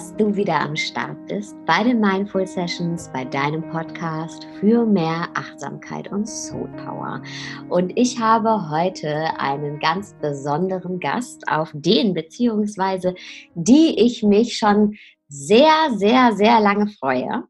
[0.00, 5.28] dass du wieder am Start bist bei den Mindful Sessions, bei deinem Podcast für mehr
[5.34, 7.20] Achtsamkeit und Soul Power.
[7.68, 13.14] Und ich habe heute einen ganz besonderen Gast, auf den beziehungsweise
[13.54, 14.96] die ich mich schon
[15.28, 17.44] sehr, sehr, sehr lange freue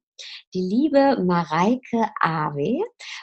[0.54, 2.80] die liebe Mareike Awe.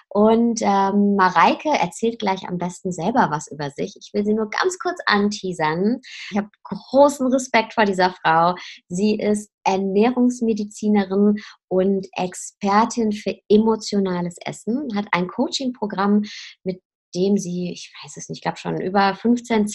[0.10, 3.96] Und ähm, Mareike erzählt gleich am besten selber was über sich.
[4.00, 6.00] Ich will sie nur ganz kurz anteasern.
[6.32, 8.56] Ich habe großen Respekt vor dieser Frau.
[8.88, 11.36] Sie ist Ernährungsmedizinerin
[11.68, 16.24] und Expertin für emotionales Essen, hat ein Coaching-Programm
[16.64, 16.82] mit
[17.16, 19.74] dem sie, ich weiß es nicht, ich glaube schon über 15.000,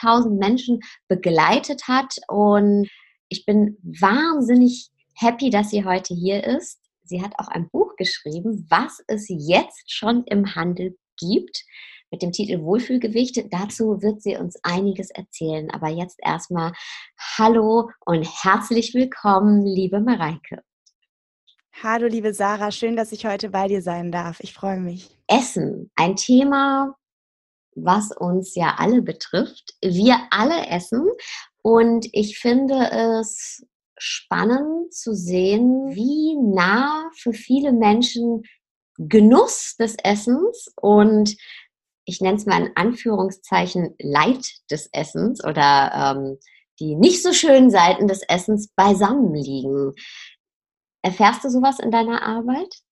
[0.00, 2.16] 20.000 Menschen begleitet hat.
[2.28, 2.88] Und
[3.28, 6.80] ich bin wahnsinnig happy, dass sie heute hier ist.
[7.04, 11.64] Sie hat auch ein Buch geschrieben, was es jetzt schon im Handel gibt,
[12.10, 13.52] mit dem Titel Wohlfühlgewicht.
[13.52, 15.70] Dazu wird sie uns einiges erzählen.
[15.70, 16.72] Aber jetzt erstmal
[17.36, 20.62] Hallo und herzlich willkommen, liebe Mareike.
[21.82, 24.38] Hallo, liebe Sarah, schön, dass ich heute bei dir sein darf.
[24.40, 25.10] Ich freue mich.
[25.26, 26.94] Essen, ein Thema,
[27.74, 29.74] was uns ja alle betrifft.
[29.82, 31.08] Wir alle essen
[31.62, 32.90] und ich finde
[33.20, 38.42] es spannend zu sehen, wie nah für viele Menschen
[38.98, 41.36] Genuss des Essens und
[42.04, 46.38] ich nenne es mal in Anführungszeichen Leid des Essens oder ähm,
[46.78, 49.94] die nicht so schönen Seiten des Essens beisammen liegen.
[51.02, 52.82] Erfährst du sowas in deiner Arbeit?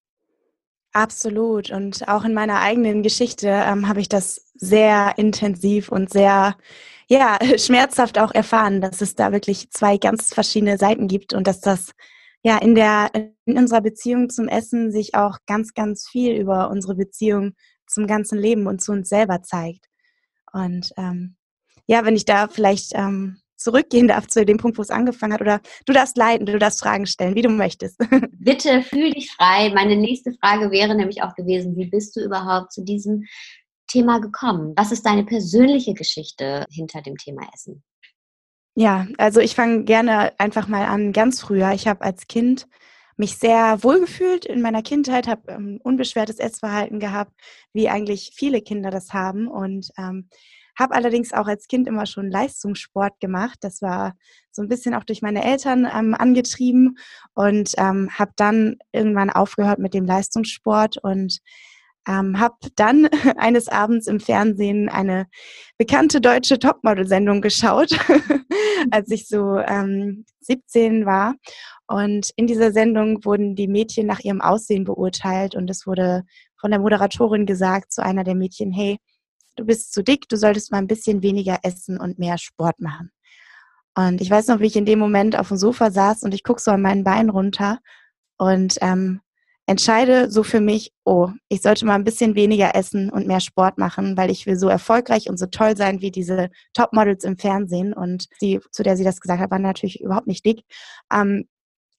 [0.93, 1.71] Absolut.
[1.71, 6.57] Und auch in meiner eigenen Geschichte ähm, habe ich das sehr intensiv und sehr
[7.13, 11.61] ja, schmerzhaft auch erfahren, dass es da wirklich zwei ganz verschiedene Seiten gibt und dass
[11.61, 11.93] das
[12.43, 16.95] ja in der in unserer Beziehung zum Essen sich auch ganz ganz viel über unsere
[16.95, 17.53] Beziehung
[17.87, 19.87] zum ganzen Leben und zu uns selber zeigt.
[20.53, 21.37] Und ähm,
[21.87, 25.43] ja, wenn ich da vielleicht ähm, zurückgehen darf zu dem Punkt, wo es angefangen hat,
[25.43, 27.99] oder du darfst leiten, du darfst Fragen stellen, wie du möchtest.
[28.33, 29.71] Bitte fühl dich frei.
[29.75, 33.25] Meine nächste Frage wäre nämlich auch gewesen, wie bist du überhaupt zu diesem
[33.93, 34.73] Thema gekommen?
[34.77, 37.85] Was ist deine persönliche Geschichte hinter dem Thema Essen?
[38.75, 41.73] Ja, also ich fange gerne einfach mal an ganz früher.
[41.73, 42.67] Ich habe als Kind
[43.17, 47.33] mich sehr wohlgefühlt in meiner Kindheit, habe ähm, unbeschwertes Essverhalten gehabt,
[47.75, 50.29] wie eigentlich viele Kinder das haben und ähm,
[50.79, 53.59] habe allerdings auch als Kind immer schon Leistungssport gemacht.
[53.61, 54.15] Das war
[54.51, 56.97] so ein bisschen auch durch meine Eltern ähm, angetrieben
[57.35, 61.41] und ähm, habe dann irgendwann aufgehört mit dem Leistungssport und
[62.07, 65.27] ähm, habe dann eines Abends im Fernsehen eine
[65.79, 67.91] bekannte deutsche Topmodel-Sendung geschaut,
[68.91, 71.35] als ich so ähm, 17 war.
[71.87, 76.25] Und in dieser Sendung wurden die Mädchen nach ihrem Aussehen beurteilt und es wurde
[76.59, 78.99] von der Moderatorin gesagt zu einer der Mädchen, hey,
[79.57, 83.11] du bist zu dick, du solltest mal ein bisschen weniger essen und mehr Sport machen.
[83.95, 86.45] Und ich weiß noch, wie ich in dem Moment auf dem Sofa saß und ich
[86.45, 87.79] gucke so an meinen Beinen runter
[88.39, 89.21] und ähm,
[89.67, 93.79] entscheide so für mich, oh, ich sollte mal ein bisschen weniger essen und mehr Sport
[93.79, 97.93] machen, weil ich will so erfolgreich und so toll sein wie diese Topmodels im Fernsehen.
[97.93, 100.65] Und die, zu der sie das gesagt hat, war natürlich überhaupt nicht dick.
[101.13, 101.49] Ähm,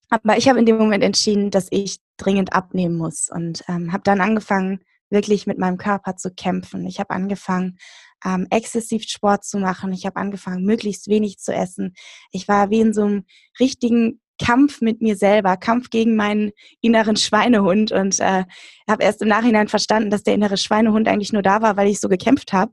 [0.09, 4.03] aber ich habe in dem Moment entschieden, dass ich dringend abnehmen muss und ähm, habe
[4.03, 4.79] dann angefangen,
[5.09, 6.85] wirklich mit meinem Körper zu kämpfen.
[6.85, 7.77] Ich habe angefangen,
[8.25, 9.93] ähm, exzessiv Sport zu machen.
[9.93, 11.93] Ich habe angefangen, möglichst wenig zu essen.
[12.31, 13.25] Ich war wie in so einem
[13.59, 16.51] richtigen Kampf mit mir selber, Kampf gegen meinen
[16.81, 18.45] inneren Schweinehund und äh,
[18.89, 21.99] habe erst im Nachhinein verstanden, dass der innere Schweinehund eigentlich nur da war, weil ich
[21.99, 22.71] so gekämpft habe.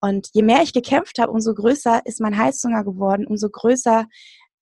[0.00, 4.06] Und je mehr ich gekämpft habe, umso größer ist mein Heißhunger geworden, umso größer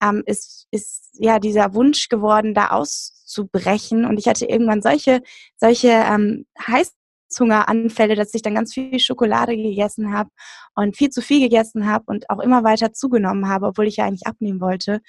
[0.03, 4.05] ähm, ist, ist ja dieser Wunsch geworden, da auszubrechen.
[4.05, 5.23] Und ich hatte irgendwann solche,
[5.57, 10.31] solche ähm, Heißhungeranfälle, dass ich dann ganz viel Schokolade gegessen habe
[10.75, 14.05] und viel zu viel gegessen habe und auch immer weiter zugenommen habe, obwohl ich ja
[14.05, 15.01] eigentlich abnehmen wollte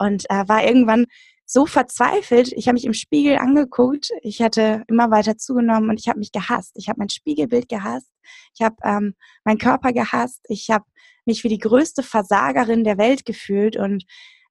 [0.00, 1.06] und äh, war irgendwann
[1.46, 2.52] so verzweifelt.
[2.52, 4.10] Ich habe mich im Spiegel angeguckt.
[4.22, 6.72] Ich hatte immer weiter zugenommen und ich habe mich gehasst.
[6.76, 8.12] Ich habe mein Spiegelbild gehasst.
[8.54, 9.14] Ich habe ähm,
[9.44, 10.40] meinen Körper gehasst.
[10.48, 10.84] Ich habe
[11.26, 14.04] mich wie die größte Versagerin der Welt gefühlt und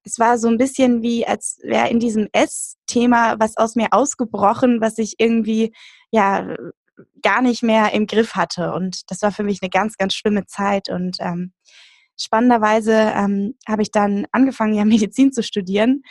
[0.03, 4.81] es war so ein bisschen wie, als wäre in diesem Ess-Thema was aus mir ausgebrochen,
[4.81, 5.73] was ich irgendwie
[6.11, 6.55] ja
[7.21, 8.73] gar nicht mehr im Griff hatte.
[8.73, 10.89] Und das war für mich eine ganz, ganz schlimme Zeit.
[10.89, 11.53] Und ähm,
[12.19, 16.04] spannenderweise ähm, habe ich dann angefangen, ja Medizin zu studieren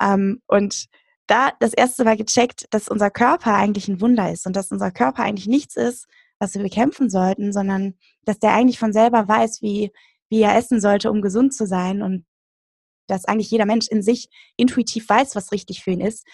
[0.00, 0.86] ähm, und
[1.26, 4.90] da das erste Mal gecheckt, dass unser Körper eigentlich ein Wunder ist und dass unser
[4.92, 6.06] Körper eigentlich nichts ist,
[6.38, 9.90] was wir bekämpfen sollten, sondern dass der eigentlich von selber weiß, wie,
[10.28, 12.24] wie er essen sollte, um gesund zu sein und
[13.08, 16.26] dass eigentlich jeder Mensch in sich intuitiv weiß, was richtig für ihn ist.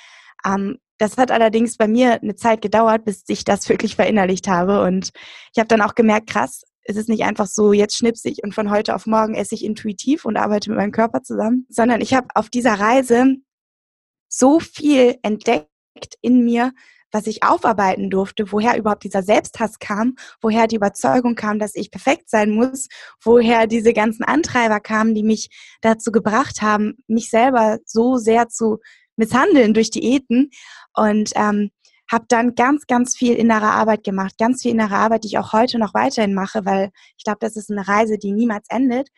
[0.44, 4.82] Ähm, das hat allerdings bei mir eine Zeit gedauert, bis ich das wirklich verinnerlicht habe.
[4.82, 5.10] Und
[5.52, 8.54] ich habe dann auch gemerkt, krass, es ist nicht einfach so, jetzt schnipse ich und
[8.54, 12.14] von heute auf morgen esse ich intuitiv und arbeite mit meinem Körper zusammen, sondern ich
[12.14, 13.36] habe auf dieser Reise
[14.28, 15.68] so viel entdeckt
[16.20, 16.72] in mir,
[17.12, 21.90] was ich aufarbeiten durfte, woher überhaupt dieser Selbsthass kam, woher die Überzeugung kam, dass ich
[21.90, 22.88] perfekt sein muss,
[23.22, 25.50] woher diese ganzen Antreiber kamen, die mich
[25.82, 28.78] dazu gebracht haben, mich selber so sehr zu
[29.16, 30.50] misshandeln durch Diäten.
[30.94, 31.70] Und ähm,
[32.12, 35.54] habe dann ganz, ganz viel innere Arbeit gemacht, ganz viel innere Arbeit, die ich auch
[35.54, 39.08] heute noch weiterhin mache, weil ich glaube, das ist eine Reise, die niemals endet.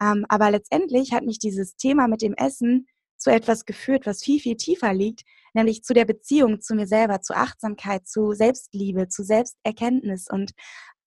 [0.00, 4.40] Ähm, aber letztendlich hat mich dieses Thema mit dem Essen zu etwas geführt, was viel,
[4.40, 5.22] viel tiefer liegt,
[5.54, 10.28] nämlich zu der Beziehung zu mir selber, zu Achtsamkeit, zu Selbstliebe, zu Selbsterkenntnis.
[10.30, 10.52] Und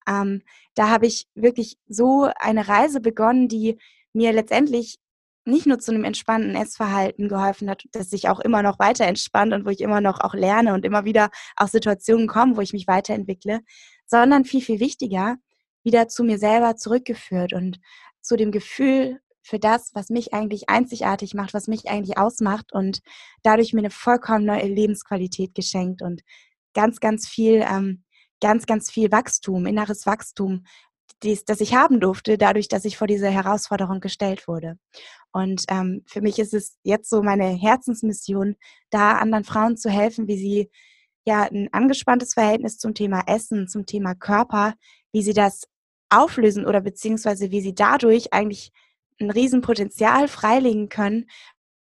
[0.08, 0.42] ähm,
[0.76, 3.78] da habe ich wirklich so eine Reise begonnen, die
[4.12, 4.98] mir letztendlich
[5.50, 9.54] nicht nur zu einem entspannten Essverhalten geholfen hat, das sich auch immer noch weiter entspannt
[9.54, 12.74] und wo ich immer noch auch lerne und immer wieder auch Situationen kommen, wo ich
[12.74, 13.60] mich weiterentwickle,
[14.06, 15.38] sondern viel, viel wichtiger,
[15.84, 17.80] wieder zu mir selber zurückgeführt und
[18.22, 23.00] zu dem Gefühl für das, was mich eigentlich einzigartig macht, was mich eigentlich ausmacht und
[23.44, 26.22] dadurch mir eine vollkommen neue Lebensqualität geschenkt und
[26.74, 28.04] ganz, ganz viel, ähm,
[28.42, 30.66] ganz, ganz viel Wachstum, inneres Wachstum,
[31.24, 34.78] dies, das ich haben durfte, dadurch, dass ich vor diese Herausforderung gestellt wurde.
[35.32, 38.56] Und ähm, für mich ist es jetzt so meine Herzensmission,
[38.90, 40.72] da anderen Frauen zu helfen, wie sie
[41.26, 44.74] ja ein angespanntes Verhältnis zum Thema Essen, zum Thema Körper,
[45.12, 45.68] wie sie das
[46.10, 48.72] auflösen oder beziehungsweise wie sie dadurch eigentlich
[49.20, 51.26] ein Riesenpotenzial freilegen können,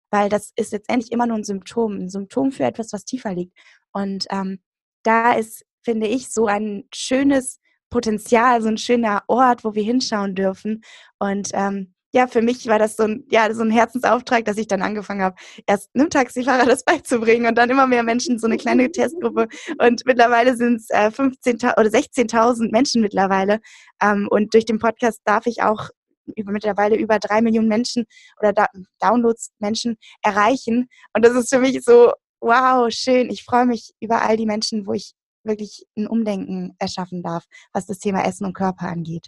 [0.09, 3.55] weil das ist letztendlich immer nur ein Symptom, ein Symptom für etwas, was tiefer liegt.
[3.91, 4.59] Und ähm,
[5.03, 7.59] da ist, finde ich, so ein schönes
[7.89, 10.83] Potenzial, so ein schöner Ort, wo wir hinschauen dürfen.
[11.19, 14.67] Und ähm, ja, für mich war das so ein, ja, so ein Herzensauftrag, dass ich
[14.67, 15.35] dann angefangen habe,
[15.67, 19.49] erst einem Taxifahrer das beizubringen und dann immer mehr Menschen, so eine kleine Testgruppe.
[19.79, 23.59] Und mittlerweile sind es äh, 15.000 oder 16.000 Menschen mittlerweile.
[24.01, 25.89] Ähm, und durch den Podcast darf ich auch
[26.37, 28.05] über, mittlerweile über drei Millionen Menschen
[28.39, 28.67] oder da
[29.01, 30.87] Downloads Menschen erreichen.
[31.13, 33.29] Und das ist für mich so, wow, schön.
[33.29, 35.13] Ich freue mich über all die Menschen, wo ich
[35.45, 39.27] wirklich ein Umdenken erschaffen darf, was das Thema Essen und Körper angeht.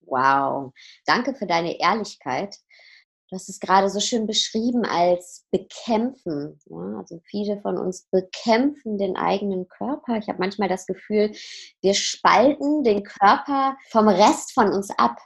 [0.00, 0.72] Wow,
[1.04, 2.56] danke für deine Ehrlichkeit.
[3.30, 6.58] Du hast es gerade so schön beschrieben als bekämpfen.
[6.64, 10.16] Ja, also viele von uns bekämpfen den eigenen Körper.
[10.16, 11.32] Ich habe manchmal das Gefühl,
[11.82, 15.18] wir spalten den Körper vom Rest von uns ab.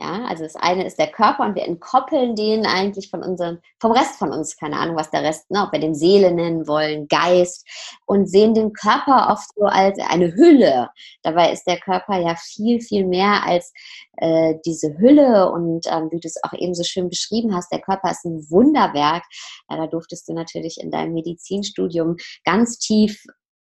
[0.00, 3.92] Ja, also das eine ist der Körper und wir entkoppeln den eigentlich von unserem, vom
[3.92, 7.06] Rest von uns, keine Ahnung, was der Rest, ne, ob wir den Seele nennen wollen,
[7.06, 7.68] Geist
[8.06, 10.88] und sehen den Körper oft so als eine Hülle.
[11.22, 13.74] Dabei ist der Körper ja viel, viel mehr als
[14.16, 17.82] äh, diese Hülle und ähm, wie du es auch eben so schön beschrieben hast, der
[17.82, 19.24] Körper ist ein Wunderwerk.
[19.68, 22.16] Ja, da durftest du natürlich in deinem Medizinstudium
[22.46, 23.22] ganz tief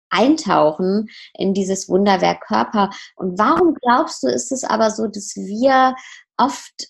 [0.10, 2.90] eintauchen in dieses Wunderwerk Körper.
[3.16, 5.96] Und warum glaubst du, ist es aber so, dass wir
[6.38, 6.88] oft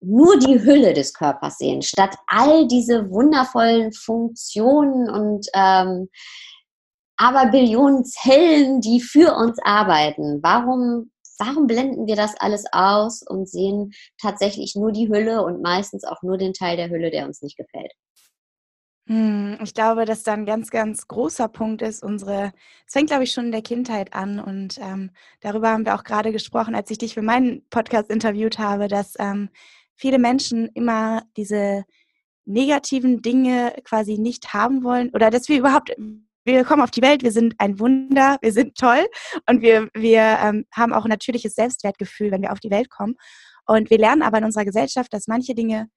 [0.00, 6.08] nur die Hülle des Körpers sehen, statt all diese wundervollen Funktionen und ähm,
[7.16, 10.42] aber Billionen Zellen, die für uns arbeiten.
[10.42, 16.04] Warum, warum blenden wir das alles aus und sehen tatsächlich nur die Hülle und meistens
[16.04, 17.92] auch nur den Teil der Hülle, der uns nicht gefällt?
[19.08, 22.52] Hm, ich glaube, dass da ein ganz, ganz großer Punkt ist, unsere
[22.86, 26.04] es fängt, glaube ich, schon in der Kindheit an und, ähm, darüber haben wir auch
[26.04, 29.50] gerade gesprochen, als ich dich für meinen Podcast interviewt habe, dass, ähm,
[29.94, 31.84] viele Menschen immer diese
[32.46, 35.94] negativen Dinge quasi nicht haben wollen oder dass wir überhaupt
[36.46, 39.04] wir kommen auf die Welt, wir sind ein Wunder, wir sind toll
[39.48, 43.16] und wir wir, ähm, haben auch 'n natürliches Selbstwertgefühl, wenn wir auf die Welt kommen.
[43.66, 45.88] Und wir lernen aber in unserer Gesellschaft, dass manche Dinge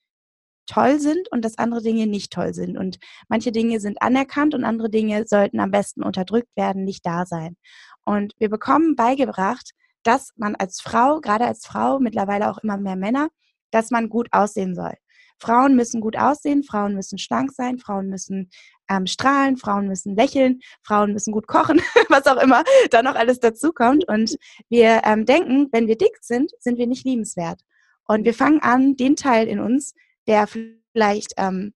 [0.68, 2.78] toll sind und dass andere Dinge nicht toll sind.
[2.78, 7.26] Und manche Dinge sind anerkannt und andere Dinge sollten am besten unterdrückt werden, nicht da
[7.26, 7.58] sein.
[8.06, 9.72] Und wir bekommen beigebracht,
[10.04, 13.30] dass man als Frau, gerade als Frau, mittlerweile auch immer mehr Männer,
[13.72, 14.94] dass man gut aussehen soll.
[15.40, 18.50] Frauen müssen gut aussehen, Frauen müssen schlank sein, Frauen müssen
[18.90, 23.40] ähm, strahlen, Frauen müssen lächeln, Frauen müssen gut kochen, was auch immer da noch alles
[23.40, 24.08] dazukommt.
[24.08, 24.38] Und
[24.70, 27.62] wir ähm, denken, wenn wir dick sind, sind wir nicht liebenswert.
[28.08, 29.94] Und wir fangen an, den Teil in uns,
[30.28, 31.74] der vielleicht, ähm,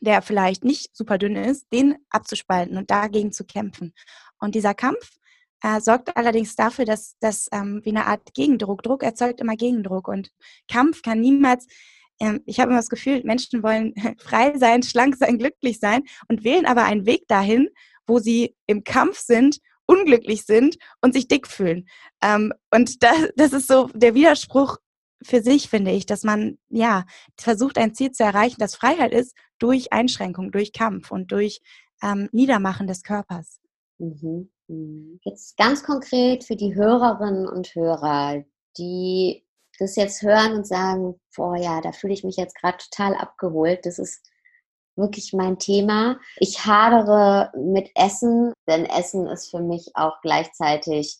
[0.00, 3.92] der vielleicht nicht super dünn ist, den abzuspalten und dagegen zu kämpfen.
[4.38, 5.16] Und dieser Kampf
[5.62, 10.08] äh, sorgt allerdings dafür, dass das ähm, wie eine Art Gegendruck, Druck erzeugt immer Gegendruck
[10.08, 10.30] und
[10.68, 11.66] Kampf kann niemals
[12.20, 16.44] ähm, ich habe immer das Gefühl, Menschen wollen frei sein, schlank sein, glücklich sein und
[16.44, 17.68] wählen aber einen Weg dahin,
[18.06, 21.86] wo sie im Kampf sind, unglücklich sind und sich dick fühlen.
[22.22, 24.78] Ähm, und das, das ist so der Widerspruch
[25.22, 27.04] für sich, finde ich, dass man ja
[27.36, 31.60] versucht, ein Ziel zu erreichen, das Freiheit ist, durch Einschränkung, durch Kampf und durch
[32.02, 33.60] ähm, Niedermachen des Körpers.
[33.98, 34.50] Mhm.
[34.68, 38.44] Hm, jetzt ganz konkret für die Hörerinnen und Hörer,
[38.76, 39.44] die
[39.78, 43.86] das jetzt hören und sagen, boah ja, da fühle ich mich jetzt gerade total abgeholt.
[43.86, 44.26] Das ist
[44.96, 46.18] wirklich mein Thema.
[46.38, 51.18] Ich hadere mit Essen, denn Essen ist für mich auch gleichzeitig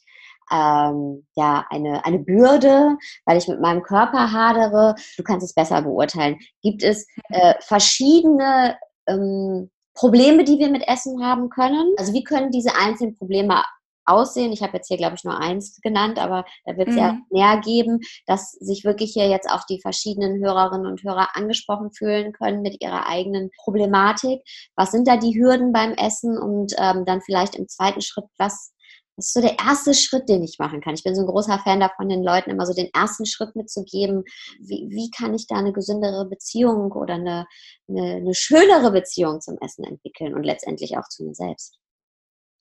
[0.51, 4.95] ähm, ja eine, eine Bürde, weil ich mit meinem Körper hadere.
[5.17, 6.39] Du kannst es besser beurteilen.
[6.63, 8.77] Gibt es äh, verschiedene
[9.07, 11.95] ähm, Probleme, die wir mit Essen haben können?
[11.99, 13.63] Also wie können diese einzelnen Probleme
[14.09, 14.53] aussehen?
[14.53, 17.01] Ich habe jetzt hier, glaube ich, nur eins genannt, aber da wird es mhm.
[17.01, 21.91] ja mehr geben, dass sich wirklich hier jetzt auch die verschiedenen Hörerinnen und Hörer angesprochen
[21.93, 24.41] fühlen können mit ihrer eigenen Problematik.
[24.77, 26.39] Was sind da die Hürden beim Essen?
[26.39, 28.73] Und ähm, dann vielleicht im zweiten Schritt, was
[29.19, 30.95] das ist so der erste Schritt, den ich machen kann.
[30.95, 34.23] Ich bin so ein großer Fan davon, den Leuten immer so den ersten Schritt mitzugeben.
[34.61, 37.47] Wie, wie kann ich da eine gesündere Beziehung oder eine,
[37.89, 41.81] eine, eine schönere Beziehung zum Essen entwickeln und letztendlich auch zu mir selbst?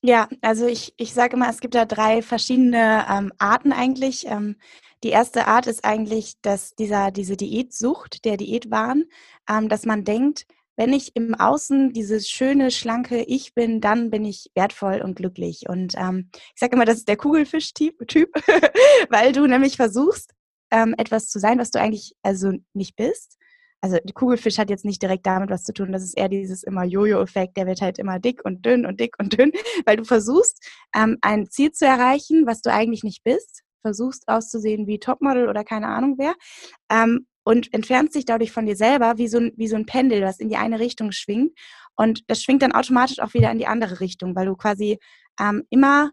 [0.01, 4.25] Ja, also ich, ich sage immer, es gibt da drei verschiedene ähm, Arten eigentlich.
[4.25, 4.55] Ähm,
[5.03, 9.05] die erste Art ist eigentlich, dass dieser, diese Diätsucht, der Diätwahn,
[9.47, 14.23] ähm, dass man denkt, wenn ich im Außen dieses schöne, schlanke Ich bin, dann bin
[14.23, 15.67] ich wertvoll und glücklich.
[15.67, 17.97] Und ähm, ich sage immer, das ist der Kugelfisch-Typ,
[19.09, 20.33] weil du nämlich versuchst,
[20.71, 23.37] ähm, etwas zu sein, was du eigentlich also nicht bist.
[23.81, 26.83] Also Kugelfisch hat jetzt nicht direkt damit was zu tun, das ist eher dieses immer
[26.83, 29.51] Jojo-Effekt, der wird halt immer dick und dünn und dick und dünn,
[29.85, 30.63] weil du versuchst,
[30.95, 35.63] ähm, ein Ziel zu erreichen, was du eigentlich nicht bist, versuchst auszusehen wie Topmodel oder
[35.63, 36.33] keine Ahnung wer,
[36.91, 40.21] ähm, und entfernst dich dadurch von dir selber wie so, ein, wie so ein Pendel,
[40.21, 41.57] was in die eine Richtung schwingt.
[41.95, 44.99] Und das schwingt dann automatisch auch wieder in die andere Richtung, weil du quasi
[45.39, 46.11] ähm, immer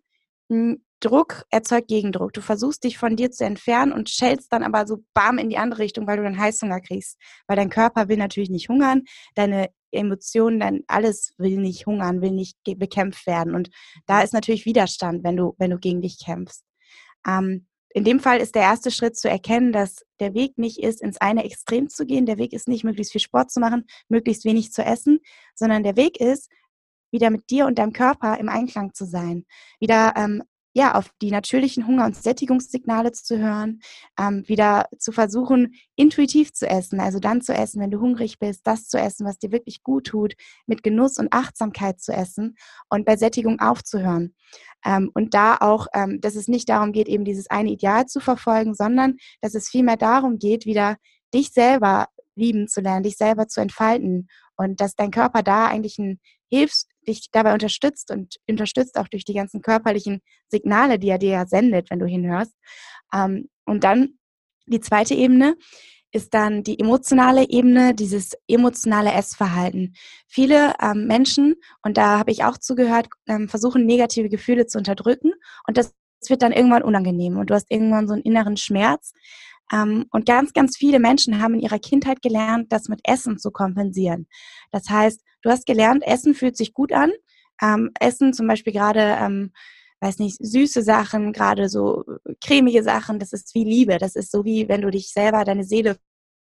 [1.01, 2.35] Druck erzeugt Gegendruck.
[2.35, 5.59] Du versuchst dich von dir zu entfernen und schellst dann aber so bam in die
[5.59, 7.19] andere Richtung, weil du dann Heißhunger kriegst.
[7.49, 9.03] Weil dein Körper will natürlich nicht hungern,
[9.35, 13.57] deine Emotionen, dein alles will nicht hungern, will nicht bekämpft werden.
[13.57, 13.71] Und
[14.07, 16.65] da ist natürlich Widerstand, wenn du, wenn du gegen dich kämpfst.
[17.27, 21.01] Ähm, in dem Fall ist der erste Schritt zu erkennen, dass der Weg nicht ist,
[21.01, 22.27] ins eine Extrem zu gehen.
[22.27, 25.21] Der Weg ist nicht, möglichst viel Sport zu machen, möglichst wenig zu essen,
[25.55, 26.51] sondern der Weg ist,
[27.13, 29.47] wieder mit dir und deinem Körper im Einklang zu sein,
[29.79, 30.43] wieder ähm,
[30.75, 33.81] ja, auf die natürlichen Hunger- und Sättigungssignale zu hören,
[34.19, 38.67] ähm, wieder zu versuchen, intuitiv zu essen, also dann zu essen, wenn du hungrig bist,
[38.67, 40.35] das zu essen, was dir wirklich gut tut,
[40.67, 42.57] mit Genuss und Achtsamkeit zu essen
[42.89, 44.35] und bei Sättigung aufzuhören.
[44.85, 48.19] Ähm, und da auch, ähm, dass es nicht darum geht, eben dieses eine Ideal zu
[48.19, 50.97] verfolgen, sondern dass es vielmehr darum geht, wieder
[51.33, 55.99] dich selber lieben zu lernen, dich selber zu entfalten und dass dein Körper da eigentlich
[55.99, 61.19] ein Hilfs dich dabei unterstützt und unterstützt auch durch die ganzen körperlichen Signale, die er
[61.19, 62.55] dir ja sendet, wenn du hinhörst.
[63.13, 64.19] Ähm, und dann
[64.67, 65.57] die zweite Ebene
[66.15, 69.95] ist dann die emotionale Ebene, dieses emotionale Essverhalten.
[70.29, 75.33] Viele ähm, Menschen, und da habe ich auch zugehört, ähm, versuchen negative Gefühle zu unterdrücken
[75.67, 75.93] und das
[76.29, 79.13] wird dann irgendwann unangenehm und du hast irgendwann so einen inneren Schmerz.
[79.73, 83.51] Ähm, und ganz, ganz viele Menschen haben in ihrer Kindheit gelernt, das mit Essen zu
[83.51, 84.27] kompensieren.
[84.71, 87.13] Das heißt, du hast gelernt, Essen fühlt sich gut an.
[87.63, 89.53] Ähm, Essen zum Beispiel gerade ähm,
[90.05, 93.99] weiß nicht, süße Sachen, gerade so äh, cremige Sachen, das ist wie Liebe.
[93.99, 95.97] Das ist so wie, wenn du dich selber, deine Seele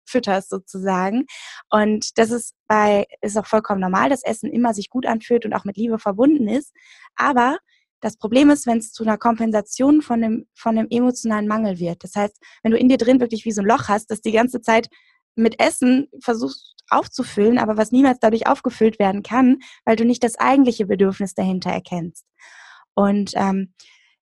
[0.05, 1.25] fütterst sozusagen.
[1.69, 5.53] Und das ist bei, ist auch vollkommen normal, dass Essen immer sich gut anfühlt und
[5.53, 6.73] auch mit Liebe verbunden ist.
[7.15, 7.57] Aber
[8.03, 12.03] das Problem ist, wenn es zu einer Kompensation von einem, von einem emotionalen Mangel wird.
[12.03, 14.33] Das heißt, wenn du in dir drin wirklich wie so ein Loch hast, das die
[14.33, 14.89] ganze Zeit
[15.36, 20.36] mit Essen versuchst aufzufüllen, aber was niemals dadurch aufgefüllt werden kann, weil du nicht das
[20.38, 22.25] eigentliche Bedürfnis dahinter erkennst.
[22.93, 23.74] Und ähm,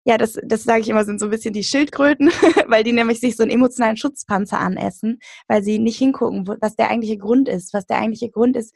[0.03, 2.29] ja, das, das sage ich immer, sind so ein bisschen die Schildkröten,
[2.67, 6.91] weil die nämlich sich so einen emotionalen Schutzpanzer anessen, weil sie nicht hingucken, was der
[6.91, 8.75] eigentliche Grund ist, was der eigentliche Grund ist,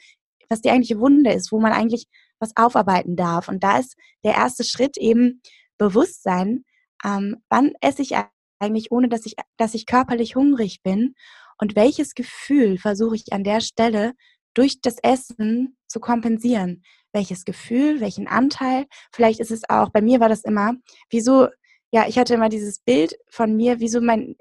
[0.49, 2.07] was die eigentliche Wunde ist, wo man eigentlich
[2.39, 3.47] was aufarbeiten darf.
[3.47, 5.41] Und da ist der erste Schritt eben
[5.77, 6.63] Bewusstsein,
[7.03, 8.15] ähm, wann esse ich
[8.59, 11.15] eigentlich, ohne dass ich, dass ich körperlich hungrig bin
[11.57, 14.13] und welches Gefühl versuche ich an der Stelle
[14.53, 16.83] durch das Essen zu kompensieren.
[17.13, 18.85] Welches Gefühl, welchen Anteil.
[19.13, 20.73] Vielleicht ist es auch, bei mir war das immer,
[21.09, 21.47] wieso,
[21.91, 24.35] ja, ich hatte immer dieses Bild von mir, wieso mein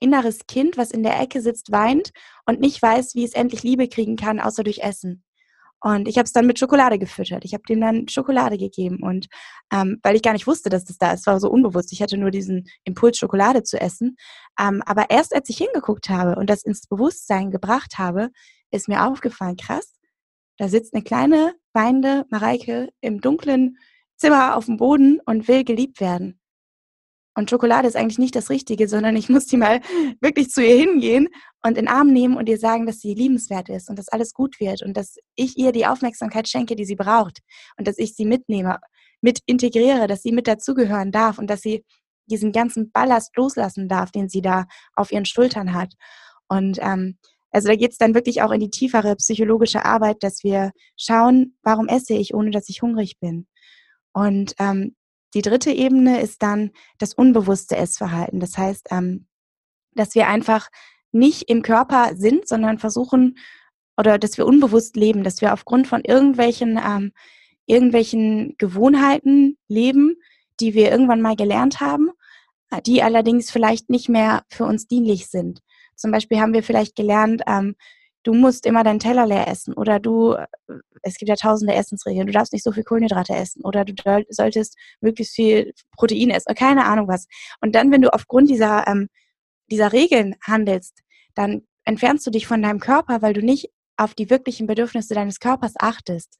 [0.00, 2.10] inneres Kind, was in der Ecke sitzt, weint
[2.46, 5.24] und nicht weiß, wie es endlich Liebe kriegen kann, außer durch Essen.
[5.82, 7.44] Und ich habe es dann mit Schokolade gefüttert.
[7.44, 8.98] Ich habe dem dann Schokolade gegeben.
[9.02, 9.28] Und
[9.72, 11.92] ähm, weil ich gar nicht wusste, dass das da ist, war so unbewusst.
[11.92, 14.16] Ich hatte nur diesen Impuls, Schokolade zu essen.
[14.58, 18.30] Ähm, aber erst als ich hingeguckt habe und das ins Bewusstsein gebracht habe,
[18.70, 19.94] ist mir aufgefallen, krass,
[20.58, 23.78] da sitzt eine kleine, weinende Mareike im dunklen
[24.16, 26.39] Zimmer auf dem Boden und will geliebt werden.
[27.40, 29.80] Und Schokolade ist eigentlich nicht das Richtige, sondern ich muss die mal
[30.20, 31.28] wirklich zu ihr hingehen
[31.62, 34.34] und in den Arm nehmen und ihr sagen, dass sie liebenswert ist und dass alles
[34.34, 37.38] gut wird und dass ich ihr die Aufmerksamkeit schenke, die sie braucht
[37.78, 38.78] und dass ich sie mitnehme.
[39.22, 41.84] mit integriere, dass sie mit dazugehören darf und dass sie
[42.26, 45.94] diesen ganzen Ballast loslassen darf, den sie da auf ihren Schultern hat.
[46.48, 47.18] Und ähm,
[47.50, 51.56] also da geht es dann wirklich auch in die tiefere psychologische Arbeit, dass wir schauen,
[51.62, 53.46] warum esse ich, ohne dass ich hungrig bin.
[54.12, 54.94] Und ähm,
[55.34, 58.40] die dritte Ebene ist dann das unbewusste Essverhalten.
[58.40, 59.26] Das heißt, ähm,
[59.94, 60.68] dass wir einfach
[61.12, 63.38] nicht im Körper sind, sondern versuchen
[63.96, 67.12] oder dass wir unbewusst leben, dass wir aufgrund von irgendwelchen ähm,
[67.66, 70.16] irgendwelchen Gewohnheiten leben,
[70.58, 72.10] die wir irgendwann mal gelernt haben,
[72.84, 75.60] die allerdings vielleicht nicht mehr für uns dienlich sind.
[75.94, 77.76] Zum Beispiel haben wir vielleicht gelernt, ähm,
[78.22, 80.46] du musst immer deinen Teller leer essen oder du, äh,
[81.02, 83.94] es gibt ja tausende Essensregeln, du darfst nicht so viel Kohlenhydrate essen oder du
[84.28, 87.26] solltest möglichst viel Protein essen, keine Ahnung was.
[87.60, 89.08] Und dann, wenn du aufgrund dieser, ähm,
[89.70, 91.00] dieser Regeln handelst,
[91.34, 95.40] dann entfernst du dich von deinem Körper, weil du nicht auf die wirklichen Bedürfnisse deines
[95.40, 96.38] Körpers achtest.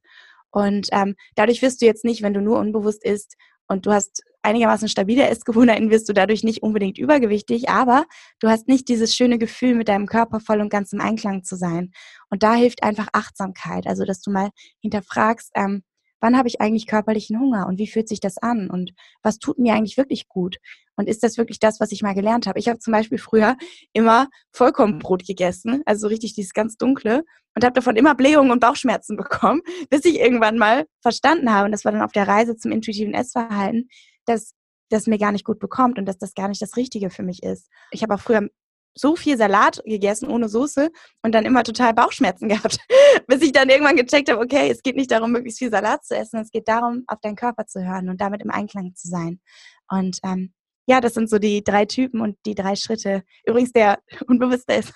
[0.51, 3.37] Und ähm, dadurch wirst du jetzt nicht, wenn du nur unbewusst isst,
[3.71, 8.05] und du hast einigermaßen stabile Essgewohnheiten, wirst du dadurch nicht unbedingt übergewichtig, aber
[8.41, 11.57] du hast nicht dieses schöne Gefühl, mit deinem Körper voll und ganz im Einklang zu
[11.57, 11.93] sein.
[12.31, 15.83] Und da hilft einfach Achtsamkeit, also dass du mal hinterfragst, ähm,
[16.21, 18.93] wann habe ich eigentlich körperlichen Hunger und wie fühlt sich das an und
[19.23, 20.59] was tut mir eigentlich wirklich gut
[20.97, 22.59] und ist das wirklich das, was ich mal gelernt habe.
[22.59, 23.57] Ich habe zum Beispiel früher
[23.93, 29.17] immer Vollkornbrot gegessen, also richtig dieses ganz dunkle und habe davon immer Blähungen und Bauchschmerzen
[29.17, 32.71] bekommen, bis ich irgendwann mal verstanden habe und das war dann auf der Reise zum
[32.71, 33.89] intuitiven Essverhalten,
[34.31, 34.55] dass
[34.91, 37.43] das mir gar nicht gut bekommt und dass das gar nicht das Richtige für mich
[37.43, 37.69] ist.
[37.91, 38.49] Ich habe auch früher
[38.95, 40.91] so viel Salat gegessen ohne Soße
[41.23, 42.79] und dann immer total Bauchschmerzen gehabt,
[43.27, 46.17] bis ich dann irgendwann gecheckt habe, okay, es geht nicht darum, möglichst viel Salat zu
[46.17, 49.41] essen, es geht darum, auf deinen Körper zu hören und damit im Einklang zu sein.
[49.89, 50.53] Und ähm,
[50.87, 53.23] ja, das sind so die drei Typen und die drei Schritte.
[53.47, 54.93] Übrigens, der unbewusste ist,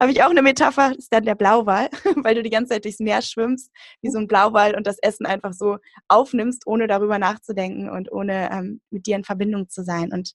[0.00, 3.00] habe ich auch eine Metapher, ist dann der Blauwal, weil du die ganze Zeit durchs
[3.00, 3.70] Meer schwimmst,
[4.02, 8.50] wie so ein Blauwal und das Essen einfach so aufnimmst, ohne darüber nachzudenken und ohne
[8.52, 10.12] ähm, mit dir in Verbindung zu sein.
[10.12, 10.32] Und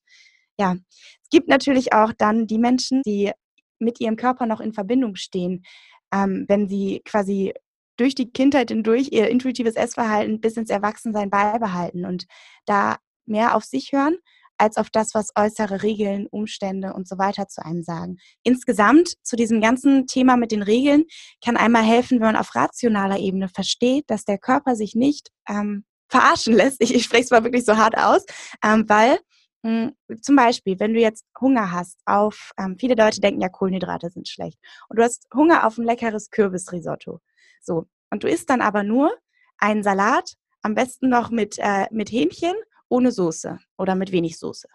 [0.58, 0.76] ja,
[1.24, 3.32] es gibt natürlich auch dann die Menschen, die
[3.80, 5.64] mit ihrem Körper noch in Verbindung stehen,
[6.14, 7.54] ähm, wenn sie quasi
[7.98, 12.26] durch die Kindheit hindurch ihr intuitives Essverhalten bis ins Erwachsensein beibehalten und
[12.66, 14.18] da mehr auf sich hören
[14.58, 18.18] als auf das, was äußere Regeln, Umstände und so weiter zu einem sagen.
[18.44, 21.06] Insgesamt zu diesem ganzen Thema mit den Regeln
[21.44, 25.86] kann einmal helfen, wenn man auf rationaler Ebene versteht, dass der Körper sich nicht ähm,
[26.08, 26.82] verarschen lässt.
[26.82, 28.26] Ich, ich spreche es mal wirklich so hart aus,
[28.64, 29.20] ähm, weil
[29.66, 34.12] hm, zum Beispiel, wenn du jetzt Hunger hast auf, ähm, viele Leute denken ja, Kohlenhydrate
[34.12, 34.60] sind schlecht.
[34.90, 37.20] Und du hast Hunger auf ein leckeres Kürbisrisotto.
[37.62, 37.88] So.
[38.12, 39.12] Und du isst dann aber nur
[39.58, 42.54] einen Salat, am besten noch mit, äh, mit Hähnchen,
[42.90, 44.68] ohne Soße oder mit wenig Soße.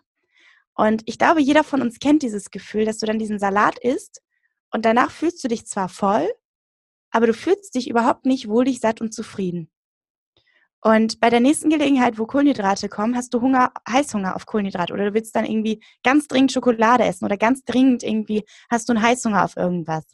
[0.75, 4.23] Und ich glaube, jeder von uns kennt dieses Gefühl, dass du dann diesen Salat isst
[4.73, 6.29] und danach fühlst du dich zwar voll,
[7.11, 9.71] aber du fühlst dich überhaupt nicht wohlig, satt und zufrieden.
[10.83, 15.07] Und bei der nächsten Gelegenheit, wo Kohlenhydrate kommen, hast du Hunger, Heißhunger auf Kohlenhydrate oder
[15.07, 19.03] du willst dann irgendwie ganz dringend Schokolade essen oder ganz dringend irgendwie hast du einen
[19.03, 20.05] Heißhunger auf irgendwas.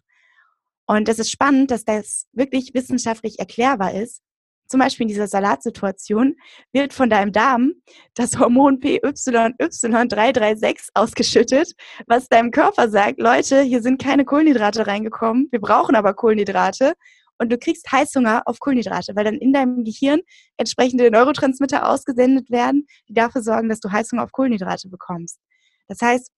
[0.87, 4.22] Und das ist spannend, dass das wirklich wissenschaftlich erklärbar ist.
[4.68, 6.37] Zum Beispiel in dieser Salatsituation
[6.72, 7.72] wird von deinem Darm
[8.14, 11.72] das Hormon PYY336 ausgeschüttet,
[12.07, 16.94] was deinem Körper sagt, Leute, hier sind keine Kohlenhydrate reingekommen, wir brauchen aber Kohlenhydrate
[17.38, 20.20] und du kriegst Heißhunger auf Kohlenhydrate, weil dann in deinem Gehirn
[20.57, 25.38] entsprechende Neurotransmitter ausgesendet werden, die dafür sorgen, dass du Heißhunger auf Kohlenhydrate bekommst.
[25.88, 26.31] Das heißt,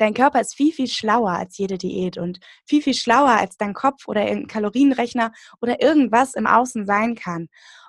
[0.00, 3.74] dein Körper ist viel, viel schlauer als jede Diät und viel, viel schlauer als dein
[3.74, 7.48] Kopf oder irgendein Kalorienrechner oder irgendwas im Außen sein kann.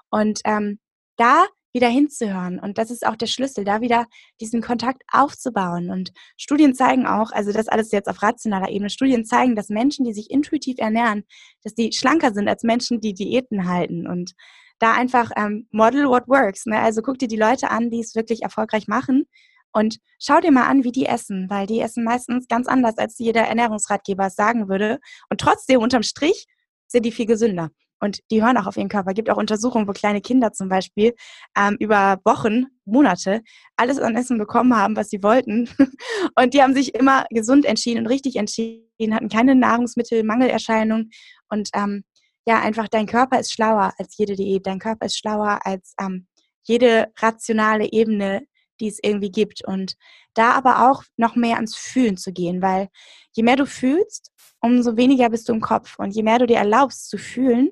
[0.09, 0.79] Und ähm,
[1.15, 2.59] da wieder hinzuhören.
[2.59, 4.07] Und das ist auch der Schlüssel, da wieder
[4.41, 5.89] diesen Kontakt aufzubauen.
[5.89, 10.03] Und Studien zeigen auch, also das alles jetzt auf rationaler Ebene, Studien zeigen, dass Menschen,
[10.03, 11.23] die sich intuitiv ernähren,
[11.63, 14.05] dass die schlanker sind als Menschen, die Diäten halten.
[14.05, 14.33] Und
[14.79, 16.65] da einfach ähm, model what works.
[16.65, 16.77] Ne?
[16.77, 19.27] Also guck dir die Leute an, die es wirklich erfolgreich machen.
[19.73, 23.17] Und schau dir mal an, wie die essen, weil die essen meistens ganz anders, als
[23.17, 24.99] jeder Ernährungsratgeber es sagen würde.
[25.29, 26.45] Und trotzdem unterm Strich
[26.87, 27.69] sind die viel gesünder.
[28.01, 29.11] Und die hören auch auf ihren Körper.
[29.11, 31.13] Es gibt auch Untersuchungen, wo kleine Kinder zum Beispiel
[31.55, 33.41] ähm, über Wochen, Monate
[33.77, 35.69] alles an Essen bekommen haben, was sie wollten.
[36.35, 41.11] Und die haben sich immer gesund entschieden und richtig entschieden, hatten keine Nahrungsmittelmangelerscheinungen.
[41.49, 42.03] Und ähm,
[42.47, 44.65] ja, einfach dein Körper ist schlauer als jede Diät.
[44.65, 46.27] Dein Körper ist schlauer als ähm,
[46.63, 48.41] jede rationale Ebene,
[48.81, 49.65] die es irgendwie gibt.
[49.65, 49.95] Und
[50.33, 52.89] da aber auch noch mehr ans Fühlen zu gehen, weil
[53.31, 55.97] je mehr du fühlst, umso weniger bist du im Kopf.
[55.97, 57.69] Und je mehr du dir erlaubst zu fühlen,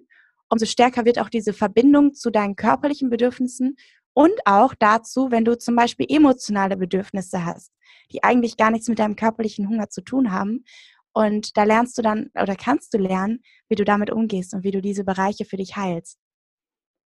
[0.50, 3.76] umso stärker wird auch diese Verbindung zu deinen körperlichen Bedürfnissen
[4.14, 7.72] und auch dazu, wenn du zum Beispiel emotionale Bedürfnisse hast,
[8.12, 10.66] die eigentlich gar nichts mit deinem körperlichen Hunger zu tun haben.
[11.14, 14.72] Und da lernst du dann oder kannst du lernen, wie du damit umgehst und wie
[14.72, 16.18] du diese Bereiche für dich heilst.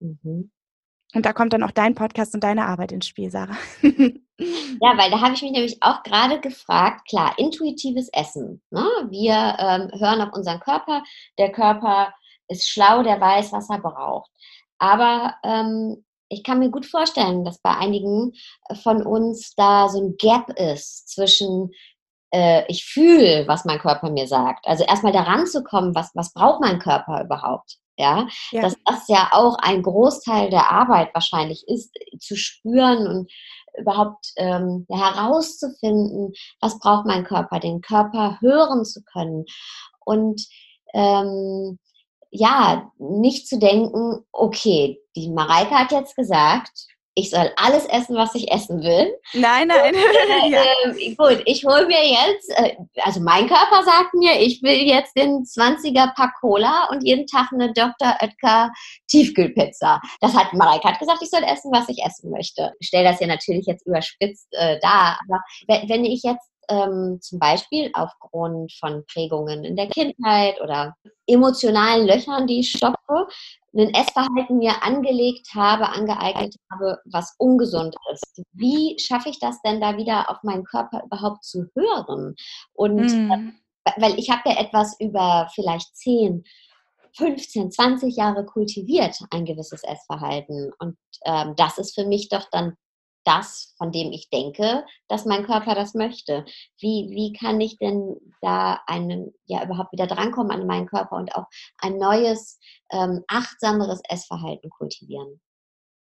[0.00, 0.50] Mhm.
[1.16, 3.56] Und da kommt dann auch dein Podcast und deine Arbeit ins Spiel, Sarah.
[3.82, 8.60] ja, weil da habe ich mich nämlich auch gerade gefragt, klar, intuitives Essen.
[8.70, 8.84] Ne?
[9.08, 11.02] Wir ähm, hören auf unseren Körper.
[11.38, 12.12] Der Körper
[12.48, 14.30] ist schlau, der weiß, was er braucht.
[14.78, 18.34] Aber ähm, ich kann mir gut vorstellen, dass bei einigen
[18.82, 21.70] von uns da so ein Gap ist zwischen
[22.30, 24.66] äh, ich fühle, was mein Körper mir sagt.
[24.66, 27.78] Also erstmal daran zu kommen, was, was braucht mein Körper überhaupt?
[27.96, 28.28] Ja?
[28.50, 33.32] ja, dass das ja auch ein Großteil der Arbeit wahrscheinlich ist, zu spüren und
[33.78, 39.44] überhaupt ähm, herauszufinden, was braucht mein Körper, den Körper hören zu können
[40.04, 40.46] und
[40.94, 41.78] ähm,
[42.30, 46.86] ja, nicht zu denken, okay, die Mareike hat jetzt gesagt,
[47.18, 49.10] ich soll alles essen, was ich essen will.
[49.32, 49.94] Nein, nein.
[49.94, 50.62] Und, ja.
[50.84, 55.16] äh, gut, ich hole mir jetzt, äh, also mein Körper sagt mir, ich will jetzt
[55.16, 58.16] den 20er Pack Cola und jeden Tag eine Dr.
[58.20, 58.70] Oetker
[59.08, 60.00] Tiefkühlpizza.
[60.20, 62.72] Das hat Mareike hat gesagt, ich soll essen, was ich essen möchte.
[62.80, 65.40] Ich stelle das ja natürlich jetzt überspitzt äh, dar, aber
[65.88, 70.94] wenn ich jetzt ähm, zum Beispiel aufgrund von Prägungen in der Kindheit oder
[71.26, 73.28] emotionalen Löchern, die ich stoppe,
[73.74, 78.42] ein Essverhalten mir angelegt habe, angeeignet habe, was ungesund ist.
[78.52, 82.34] Wie schaffe ich das denn da wieder auf meinen Körper überhaupt zu hören?
[82.72, 83.52] Und mm.
[83.98, 86.44] weil ich habe ja etwas über vielleicht zehn
[87.16, 90.72] 15, 20 Jahre kultiviert, ein gewisses Essverhalten.
[90.78, 92.76] Und ähm, das ist für mich doch dann
[93.26, 96.44] das, von dem ich denke, dass mein Körper das möchte.
[96.78, 101.34] Wie, wie kann ich denn da einen, ja, überhaupt wieder drankommen an meinen Körper und
[101.34, 101.46] auch
[101.78, 102.58] ein neues,
[102.92, 105.40] ähm, achtsameres Essverhalten kultivieren?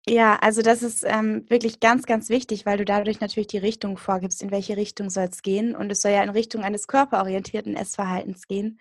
[0.05, 3.97] Ja, also das ist ähm, wirklich ganz, ganz wichtig, weil du dadurch natürlich die Richtung
[3.97, 5.75] vorgibst, in welche Richtung soll es gehen.
[5.75, 8.79] Und es soll ja in Richtung eines körperorientierten Essverhaltens gehen.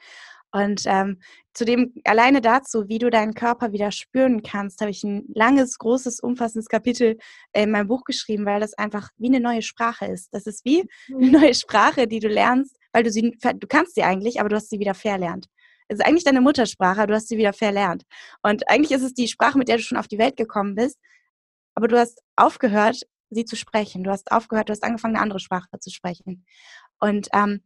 [0.52, 1.18] Und ähm,
[1.54, 6.20] zudem alleine dazu, wie du deinen Körper wieder spüren kannst, habe ich ein langes, großes,
[6.20, 7.16] umfassendes Kapitel
[7.54, 10.32] in meinem Buch geschrieben, weil das einfach wie eine neue Sprache ist.
[10.32, 11.32] Das ist wie eine mhm.
[11.32, 14.68] neue Sprache, die du lernst, weil du sie, du kannst sie eigentlich, aber du hast
[14.68, 15.46] sie wieder verlernt.
[15.88, 18.04] Es ist eigentlich deine Muttersprache, du hast sie wieder verlernt.
[18.42, 20.98] Und eigentlich ist es die Sprache, mit der du schon auf die Welt gekommen bist,
[21.74, 24.04] aber du hast aufgehört, sie zu sprechen.
[24.04, 26.44] Du hast aufgehört, du hast angefangen, eine andere Sprache zu sprechen.
[27.00, 27.62] Und ähm,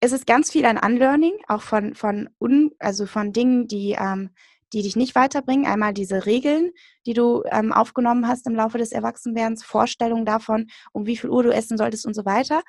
[0.00, 4.30] es ist ganz viel an Unlearning, auch von, von, un, also von Dingen, die, ähm,
[4.72, 5.66] die dich nicht weiterbringen.
[5.66, 6.70] Einmal diese Regeln,
[7.06, 11.42] die du ähm, aufgenommen hast im Laufe des Erwachsenwerdens, Vorstellungen davon, um wie viel Uhr
[11.42, 12.62] du essen solltest und so weiter.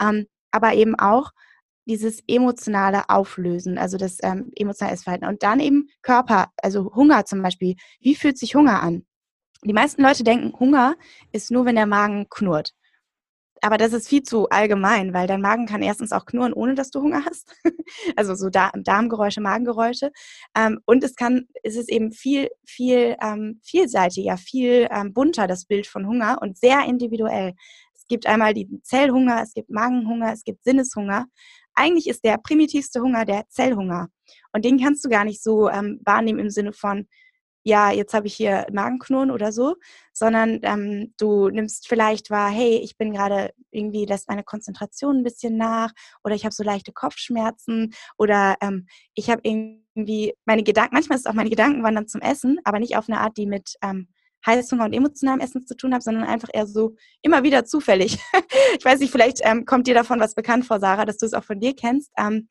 [0.00, 1.30] Ähm, aber eben auch
[1.86, 5.28] dieses emotionale Auflösen, also das ähm, emotionale Essverhalten.
[5.28, 7.74] Und dann eben Körper, also Hunger zum Beispiel.
[8.00, 9.04] Wie fühlt sich Hunger an?
[9.64, 10.94] Die meisten Leute denken, Hunger
[11.32, 12.72] ist nur, wenn der Magen knurrt.
[13.62, 16.90] Aber das ist viel zu allgemein, weil dein Magen kann erstens auch knurren, ohne dass
[16.90, 17.50] du Hunger hast.
[18.16, 20.12] also so Darmgeräusche, Magengeräusche.
[20.56, 25.66] Ähm, und es kann, es ist eben viel, viel ähm, vielseitiger, viel ähm, bunter, das
[25.66, 27.54] Bild von Hunger und sehr individuell.
[27.94, 31.26] Es gibt einmal die Zellhunger, es gibt Magenhunger, es gibt Sinneshunger.
[31.74, 34.08] Eigentlich ist der primitivste Hunger der Zellhunger.
[34.52, 37.06] Und den kannst du gar nicht so wahrnehmen im Sinne von,
[37.62, 39.76] ja, jetzt habe ich hier Magenknurren oder so,
[40.12, 45.24] sondern ähm, du nimmst vielleicht wahr, hey, ich bin gerade irgendwie, lässt meine Konzentration ein
[45.24, 45.92] bisschen nach
[46.24, 51.28] oder ich habe so leichte Kopfschmerzen oder ähm, ich habe irgendwie meine Gedanken, manchmal ist
[51.28, 54.08] auch meine Gedanken wandern zum Essen, aber nicht auf eine Art, die mit ähm,
[54.46, 58.18] Heißhunger und emotionalem Essen zu tun hat, sondern einfach eher so immer wieder zufällig.
[58.78, 61.34] ich weiß nicht, vielleicht ähm, kommt dir davon was bekannt vor, Sarah, dass du es
[61.34, 62.10] auch von dir kennst.
[62.16, 62.48] Ähm,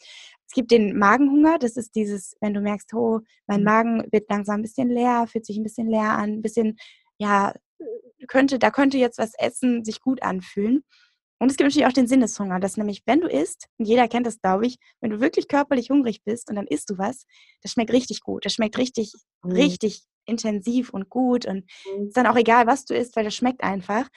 [0.49, 3.65] es gibt den Magenhunger, das ist dieses, wenn du merkst, oh, mein mhm.
[3.65, 6.77] Magen wird langsam ein bisschen leer, fühlt sich ein bisschen leer an, ein bisschen,
[7.19, 7.53] ja,
[8.27, 10.83] könnte, da könnte jetzt was essen, sich gut anfühlen.
[11.37, 14.25] Und es gibt natürlich auch den Sinneshunger, dass nämlich, wenn du isst, und jeder kennt
[14.25, 17.27] das, glaube ich, wenn du wirklich körperlich hungrig bist und dann isst du was,
[17.61, 18.43] das schmeckt richtig gut.
[18.43, 19.51] Das schmeckt richtig, mhm.
[19.51, 21.45] richtig intensiv und gut.
[21.45, 22.07] Und mhm.
[22.07, 24.09] ist dann auch egal, was du isst, weil das schmeckt einfach.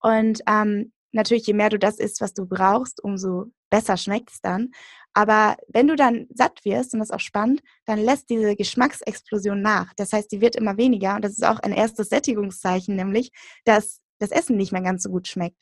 [0.00, 4.40] Und ähm, natürlich, je mehr du das isst, was du brauchst, umso besser schmeckt es
[4.40, 4.70] dann.
[5.14, 9.62] Aber wenn du dann satt wirst, und das ist auch spannend, dann lässt diese Geschmacksexplosion
[9.62, 9.94] nach.
[9.94, 11.14] Das heißt, die wird immer weniger.
[11.14, 13.30] Und das ist auch ein erstes Sättigungszeichen, nämlich,
[13.64, 15.56] dass das Essen nicht mehr ganz so gut schmeckt.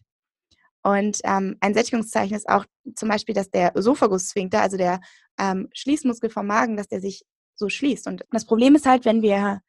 [0.83, 2.65] Und ähm, ein Sättigungszeichen ist auch
[2.97, 5.01] zum Beispiel, dass der Esophagus-Sphinkter, also der
[5.39, 8.07] ähm, Schließmuskel vom Magen, dass der sich so schließt.
[8.09, 9.61] Und das Problem ist halt, wenn wir,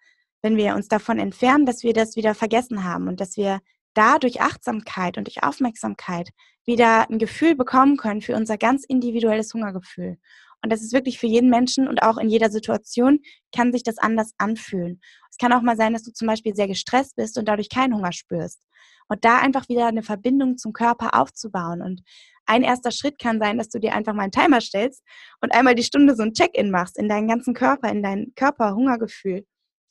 [0.41, 3.59] wenn wir uns davon entfernen, dass wir das wieder vergessen haben und dass wir
[3.93, 6.29] da durch Achtsamkeit und durch Aufmerksamkeit
[6.65, 10.17] wieder ein Gefühl bekommen können für unser ganz individuelles Hungergefühl.
[10.63, 13.19] Und das ist wirklich für jeden Menschen und auch in jeder Situation
[13.53, 15.01] kann sich das anders anfühlen.
[15.29, 17.93] Es kann auch mal sein, dass du zum Beispiel sehr gestresst bist und dadurch keinen
[17.93, 18.61] Hunger spürst.
[19.09, 21.81] Und da einfach wieder eine Verbindung zum Körper aufzubauen.
[21.81, 22.01] Und
[22.45, 25.03] ein erster Schritt kann sein, dass du dir einfach mal einen Timer stellst
[25.41, 29.45] und einmal die Stunde so ein Check-in machst in deinen ganzen Körper, in dein Körper-Hungergefühl.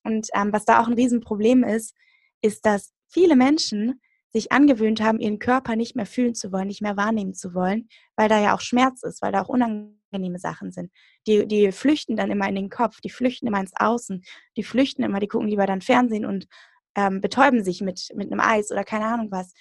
[0.04, 1.94] Und ähm, was da auch ein Riesenproblem ist,
[2.40, 4.00] ist, dass viele Menschen
[4.32, 7.88] sich angewöhnt haben, ihren Körper nicht mehr fühlen zu wollen, nicht mehr wahrnehmen zu wollen,
[8.16, 10.90] weil da ja auch Schmerz ist, weil da auch unangenehme Sachen sind.
[11.26, 14.22] Die, die flüchten dann immer in den Kopf, die flüchten immer ins Außen,
[14.56, 16.46] die flüchten immer, die gucken lieber dann Fernsehen und
[16.94, 19.52] ähm, betäuben sich mit, mit einem Eis oder keine Ahnung was.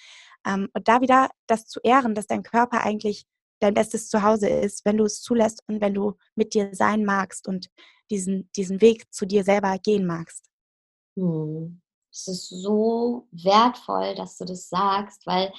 [0.46, 3.26] Ähm, und da wieder das zu ehren, dass dein Körper eigentlich
[3.60, 7.46] dein bestes Zuhause ist, wenn du es zulässt und wenn du mit dir sein magst
[7.46, 7.68] und
[8.10, 10.46] diesen, diesen Weg zu dir selber gehen magst.
[11.16, 11.80] Hm.
[12.12, 15.52] Es ist so wertvoll, dass du das sagst, weil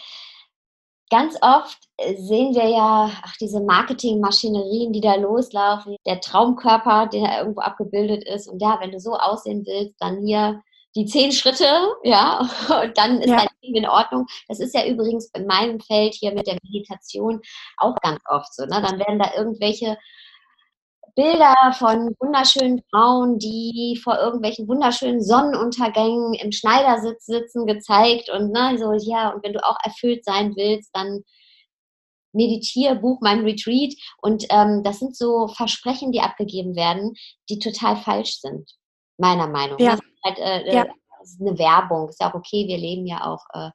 [1.09, 7.39] ganz oft äh, sehen wir ja ach, diese Marketingmaschinerien, die da loslaufen, der Traumkörper, der
[7.39, 8.47] irgendwo abgebildet ist.
[8.47, 10.61] Und ja, wenn du so aussehen willst, dann hier
[10.95, 11.65] die zehn Schritte,
[12.03, 13.37] ja, und dann ist ja.
[13.37, 14.25] dein Leben in Ordnung.
[14.47, 17.41] Das ist ja übrigens in meinem Feld hier mit der Meditation
[17.77, 18.63] auch ganz oft so.
[18.63, 18.81] Ne?
[18.81, 19.97] Dann werden da irgendwelche
[21.15, 28.77] Bilder von wunderschönen Frauen, die vor irgendwelchen wunderschönen Sonnenuntergängen im Schneidersitz sitzen, gezeigt und ne,
[28.77, 31.23] so, ja, und wenn du auch erfüllt sein willst, dann
[32.33, 37.13] meditiere, buch mein Retreat und ähm, das sind so Versprechen, die abgegeben werden,
[37.49, 38.71] die total falsch sind,
[39.17, 39.99] meiner Meinung nach.
[39.99, 39.99] Ja.
[40.25, 40.83] Halt, äh, ja.
[40.83, 40.87] Äh,
[41.23, 43.69] ist eine Werbung, ist ja auch okay, wir leben ja auch äh,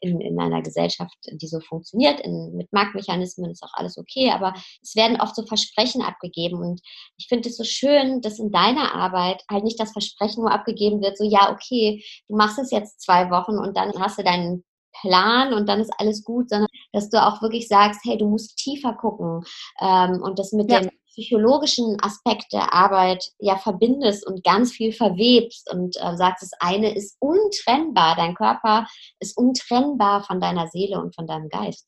[0.00, 4.54] in, in einer Gesellschaft, die so funktioniert, in, mit Marktmechanismen ist auch alles okay, aber
[4.82, 6.80] es werden oft so Versprechen abgegeben und
[7.16, 11.00] ich finde es so schön, dass in deiner Arbeit halt nicht das Versprechen nur abgegeben
[11.00, 14.64] wird, so ja, okay, du machst es jetzt zwei Wochen und dann hast du deinen
[15.00, 18.56] Plan und dann ist alles gut, sondern dass du auch wirklich sagst, hey, du musst
[18.56, 19.44] tiefer gucken
[19.80, 20.80] ähm, und das mit ja.
[20.80, 26.50] dem psychologischen Aspekt der Arbeit ja verbindest und ganz viel verwebst und äh, sagst, das
[26.60, 28.86] eine ist untrennbar, dein Körper
[29.18, 31.86] ist untrennbar von deiner Seele und von deinem Geist.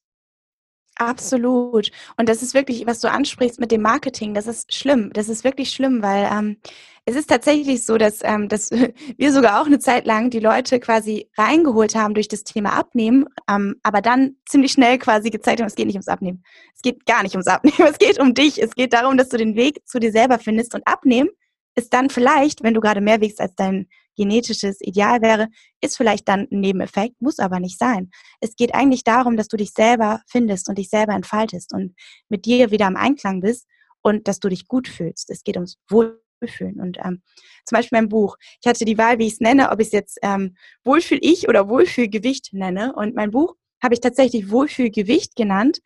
[1.00, 1.90] Absolut.
[2.18, 5.10] Und das ist wirklich, was du ansprichst mit dem Marketing, das ist schlimm.
[5.14, 6.58] Das ist wirklich schlimm, weil ähm,
[7.06, 8.70] es ist tatsächlich so, dass, ähm, dass
[9.16, 13.24] wir sogar auch eine Zeit lang die Leute quasi reingeholt haben durch das Thema Abnehmen,
[13.48, 16.44] ähm, aber dann ziemlich schnell quasi gezeigt haben, es geht nicht ums Abnehmen.
[16.76, 18.62] Es geht gar nicht ums Abnehmen, es geht um dich.
[18.62, 21.30] Es geht darum, dass du den Weg zu dir selber findest und abnehmen
[21.76, 23.88] ist dann vielleicht, wenn du gerade mehr wiegst als dein
[24.20, 25.48] genetisches Ideal wäre,
[25.80, 28.10] ist vielleicht dann ein Nebeneffekt, muss aber nicht sein.
[28.40, 31.94] Es geht eigentlich darum, dass du dich selber findest und dich selber entfaltest und
[32.28, 33.66] mit dir wieder im Einklang bist
[34.02, 35.30] und dass du dich gut fühlst.
[35.30, 36.80] Es geht ums Wohlfühlen.
[36.80, 37.22] Und ähm,
[37.64, 38.36] zum Beispiel mein Buch.
[38.62, 40.54] Ich hatte die Wahl, wie ich es nenne, ob ich es jetzt ähm,
[40.84, 42.92] Wohlfühl-Ich oder Wohlfühlgewicht nenne.
[42.94, 45.80] Und mein Buch habe ich tatsächlich Wohlfühlgewicht genannt,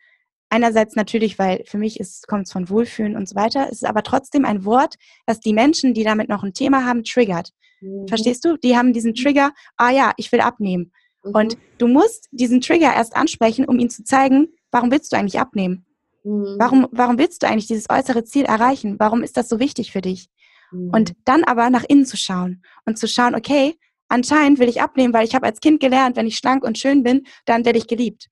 [0.49, 3.67] Einerseits natürlich, weil für mich kommt es von Wohlfühlen und so weiter.
[3.67, 4.95] Es ist aber trotzdem ein Wort,
[5.25, 7.49] das die Menschen, die damit noch ein Thema haben, triggert.
[7.85, 8.07] Mhm.
[8.07, 8.57] Verstehst du?
[8.57, 9.15] Die haben diesen mhm.
[9.15, 10.91] Trigger, ah ja, ich will abnehmen.
[11.23, 11.31] Mhm.
[11.31, 15.39] Und du musst diesen Trigger erst ansprechen, um ihm zu zeigen, warum willst du eigentlich
[15.39, 15.85] abnehmen?
[16.23, 16.55] Mhm.
[16.57, 18.95] Warum, warum willst du eigentlich dieses äußere Ziel erreichen?
[18.99, 20.29] Warum ist das so wichtig für dich?
[20.71, 20.89] Mhm.
[20.93, 23.75] Und dann aber nach innen zu schauen und zu schauen, okay,
[24.07, 27.03] anscheinend will ich abnehmen, weil ich habe als Kind gelernt, wenn ich schlank und schön
[27.03, 28.29] bin, dann werde ich geliebt.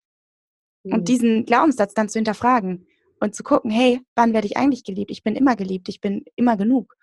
[0.85, 2.87] Und diesen Glaubenssatz dann zu hinterfragen
[3.21, 5.11] und zu gucken, hey, wann werde ich eigentlich geliebt?
[5.11, 6.97] Ich bin immer geliebt, ich bin immer genug.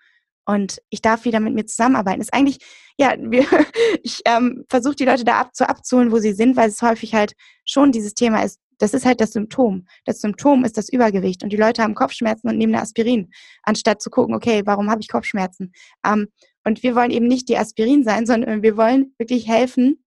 [0.45, 2.21] Und ich darf wieder mit mir zusammenarbeiten.
[2.21, 2.59] Ist eigentlich,
[2.97, 3.45] ja, wir,
[4.03, 7.13] ich ähm, versuche die Leute da ab, zu abzuholen, wo sie sind, weil es häufig
[7.13, 7.33] halt
[7.65, 8.59] schon dieses Thema ist.
[8.79, 9.85] Das ist halt das Symptom.
[10.05, 11.43] Das Symptom ist das Übergewicht.
[11.43, 13.29] Und die Leute haben Kopfschmerzen und nehmen eine Aspirin,
[13.61, 15.71] anstatt zu gucken, okay, warum habe ich Kopfschmerzen?
[16.03, 16.29] Ähm,
[16.63, 20.03] und wir wollen eben nicht die Aspirin sein, sondern wir wollen wirklich helfen,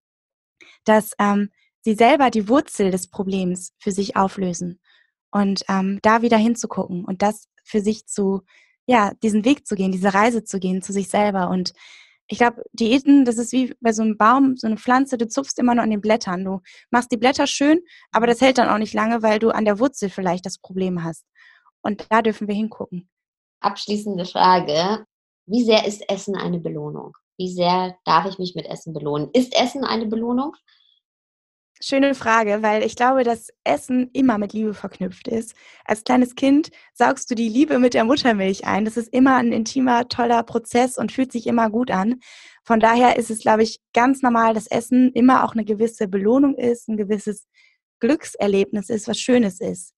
[0.85, 1.51] dass ähm,
[1.83, 4.81] sie selber die Wurzel des Problems für sich auflösen
[5.31, 8.43] und ähm, da wieder hinzugucken und das für sich zu,
[8.87, 11.49] ja, diesen Weg zu gehen, diese Reise zu gehen zu sich selber.
[11.49, 11.73] Und
[12.27, 15.59] ich glaube, Diäten, das ist wie bei so einem Baum, so eine Pflanze, du zupfst
[15.59, 16.45] immer nur an den Blättern.
[16.45, 17.81] Du machst die Blätter schön,
[18.13, 21.05] aber das hält dann auch nicht lange, weil du an der Wurzel vielleicht das Problem
[21.05, 21.25] hast.
[21.83, 23.11] Und da dürfen wir hingucken.
[23.61, 25.07] Abschließende Frage.
[25.47, 27.13] Wie sehr ist Essen eine Belohnung?
[27.37, 29.29] Wie sehr darf ich mich mit Essen belohnen?
[29.33, 30.55] Ist Essen eine Belohnung?
[31.81, 35.55] Schöne Frage, weil ich glaube, dass Essen immer mit Liebe verknüpft ist.
[35.85, 38.85] Als kleines Kind saugst du die Liebe mit der Muttermilch ein.
[38.85, 42.21] Das ist immer ein intimer, toller Prozess und fühlt sich immer gut an.
[42.63, 46.55] Von daher ist es, glaube ich, ganz normal, dass Essen immer auch eine gewisse Belohnung
[46.55, 47.47] ist, ein gewisses
[48.01, 49.95] Glückserlebnis ist, was Schönes ist.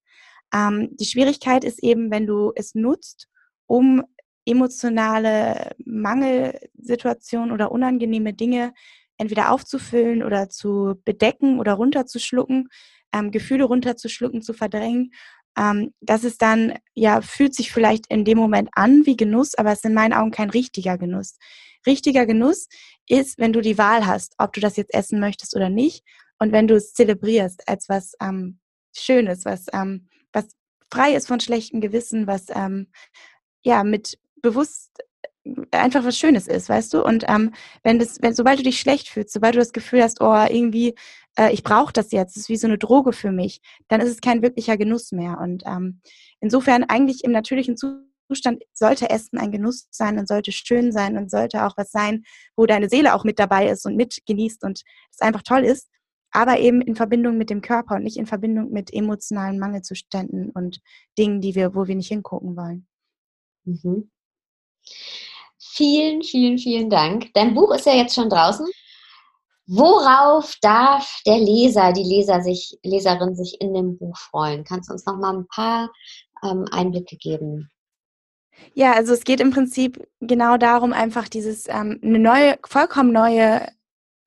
[0.52, 3.28] Ähm, die Schwierigkeit ist eben, wenn du es nutzt,
[3.66, 4.02] um
[4.46, 8.72] emotionale Mangelsituationen oder unangenehme Dinge
[9.18, 12.68] entweder aufzufüllen oder zu bedecken oder runterzuschlucken,
[13.12, 15.12] ähm, Gefühle runterzuschlucken, zu verdrängen.
[15.58, 19.72] Ähm, das ist dann, ja, fühlt sich vielleicht in dem Moment an wie Genuss, aber
[19.72, 21.38] es ist in meinen Augen kein richtiger Genuss.
[21.86, 22.68] Richtiger Genuss
[23.08, 26.04] ist, wenn du die Wahl hast, ob du das jetzt essen möchtest oder nicht
[26.38, 28.58] und wenn du es zelebrierst als was ähm,
[28.94, 30.48] Schönes, was, ähm, was
[30.92, 32.88] frei ist von schlechtem Gewissen, was ähm,
[33.62, 34.98] ja mit bewusst
[35.70, 37.04] einfach was Schönes ist, weißt du?
[37.04, 40.20] Und ähm, wenn das, wenn, sobald du dich schlecht fühlst, sobald du das Gefühl hast,
[40.20, 40.94] oh, irgendwie,
[41.38, 44.10] äh, ich brauche das jetzt, das ist wie so eine Droge für mich, dann ist
[44.10, 45.38] es kein wirklicher Genuss mehr.
[45.40, 46.00] Und ähm,
[46.40, 51.30] insofern eigentlich im natürlichen Zustand sollte Essen ein Genuss sein und sollte schön sein und
[51.30, 52.24] sollte auch was sein,
[52.56, 54.82] wo deine Seele auch mit dabei ist und mit genießt und
[55.12, 55.88] es einfach toll ist,
[56.32, 60.80] aber eben in Verbindung mit dem Körper und nicht in Verbindung mit emotionalen Mangelzuständen und
[61.16, 62.86] Dingen, die wir, wo wir nicht hingucken wollen.
[63.64, 64.10] Mhm.
[65.72, 67.32] Vielen, vielen, vielen Dank.
[67.34, 68.66] Dein Buch ist ja jetzt schon draußen.
[69.66, 74.64] Worauf darf der Leser, die Leser sich, Leserin sich in dem Buch freuen?
[74.64, 75.90] Kannst du uns noch mal ein paar
[76.44, 77.70] ähm, Einblicke geben?
[78.74, 83.66] Ja, also es geht im Prinzip genau darum, einfach dieses ähm, eine neue, vollkommen neue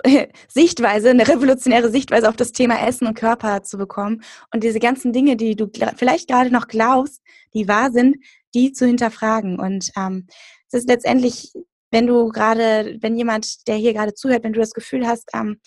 [0.47, 4.21] Sichtweise, eine revolutionäre Sichtweise auf das Thema Essen und Körper zu bekommen
[4.54, 7.21] und diese ganzen Dinge, die du vielleicht gerade noch glaubst,
[7.54, 8.17] die wahr sind,
[8.54, 9.60] die zu hinterfragen.
[9.60, 10.28] Und ähm,
[10.71, 11.51] es ist letztendlich,
[11.91, 15.60] wenn du gerade, wenn jemand, der hier gerade zuhört, wenn du das Gefühl hast, ähm,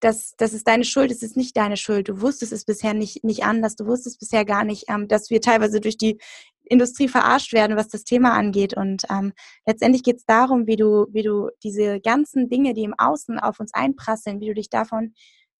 [0.00, 2.08] dass das ist deine Schuld, es ist nicht deine Schuld.
[2.08, 5.42] Du wusstest es bisher nicht, nicht anders, du wusstest bisher gar nicht, ähm, dass wir
[5.42, 6.18] teilweise durch die
[6.64, 8.74] Industrie verarscht werden, was das Thema angeht.
[8.74, 9.32] Und ähm,
[9.66, 13.60] letztendlich geht es darum, wie du, wie du diese ganzen Dinge, die im Außen auf
[13.60, 15.12] uns einprasseln, wie du dich davon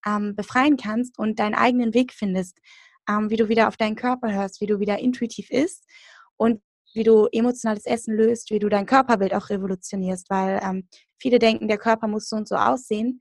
[0.06, 2.58] ähm, befreien kannst und deinen eigenen Weg findest,
[3.08, 5.84] ähm, wie du wieder auf deinen Körper hörst, wie du wieder intuitiv isst
[6.36, 6.62] und
[6.94, 11.68] wie du emotionales Essen löst, wie du dein Körperbild auch revolutionierst, weil ähm, viele denken,
[11.68, 13.20] der Körper muss so und so aussehen.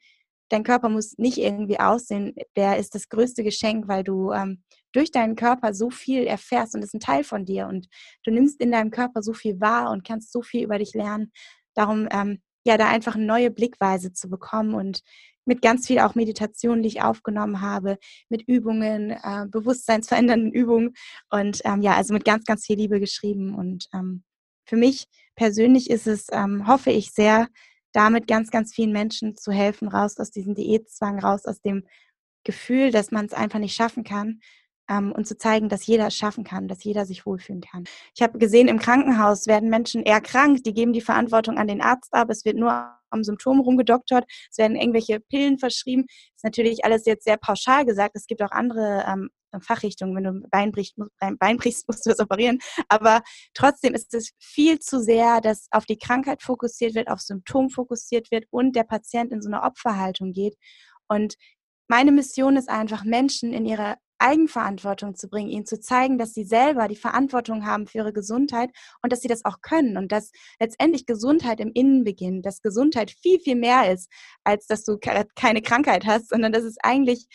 [0.50, 2.34] Dein Körper muss nicht irgendwie aussehen.
[2.56, 6.84] Der ist das größte Geschenk, weil du ähm, durch deinen Körper so viel erfährst und
[6.84, 7.88] ist ein Teil von dir und
[8.24, 11.32] du nimmst in deinem Körper so viel wahr und kannst so viel über dich lernen.
[11.76, 15.02] Darum, ähm, ja, da einfach eine neue Blickweise zu bekommen und
[15.50, 17.98] mit ganz viel auch Meditation, die ich aufgenommen habe,
[18.30, 20.94] mit Übungen, äh, bewusstseinsverändernden Übungen
[21.30, 23.56] und ähm, ja, also mit ganz, ganz viel Liebe geschrieben.
[23.56, 24.24] Und ähm,
[24.66, 27.48] für mich persönlich ist es, ähm, hoffe ich sehr,
[27.92, 31.88] damit ganz, ganz vielen Menschen zu helfen, raus aus diesem Diätzwang, raus aus dem
[32.44, 34.42] Gefühl, dass man es einfach nicht schaffen kann,
[34.90, 37.86] ähm, und zu zeigen, dass jeder es schaffen kann, dass jeder sich wohlfühlen kann.
[38.16, 41.82] Ich habe gesehen, im Krankenhaus werden Menschen eher krank, die geben die Verantwortung an den
[41.82, 46.06] Arzt ab, es wird nur am Symptom rumgedoktert, es werden irgendwelche Pillen verschrieben.
[46.08, 48.16] Das ist natürlich alles jetzt sehr pauschal gesagt.
[48.16, 49.30] Es gibt auch andere ähm,
[49.62, 50.16] Fachrichtungen.
[50.16, 50.96] Wenn du Bein brichst,
[51.40, 52.60] Bein brichst, musst du es operieren.
[52.88, 53.22] Aber
[53.54, 58.32] trotzdem ist es viel zu sehr, dass auf die Krankheit fokussiert wird, auf Symptom fokussiert
[58.32, 60.56] wird und der Patient in so eine Opferhaltung geht.
[61.08, 61.36] Und
[61.88, 66.44] meine Mission ist einfach, Menschen in ihrer Eigenverantwortung zu bringen, ihnen zu zeigen, dass sie
[66.44, 68.70] selber die Verantwortung haben für ihre Gesundheit
[69.02, 73.12] und dass sie das auch können und dass letztendlich Gesundheit im Innen beginnt, dass Gesundheit
[73.12, 74.12] viel, viel mehr ist,
[74.44, 77.28] als dass du keine Krankheit hast, sondern dass es eigentlich